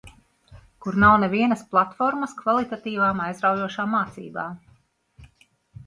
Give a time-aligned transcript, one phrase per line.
[0.85, 4.61] Kur nav nevienas platformas kvalitatīvām, aizraujošām mācībām.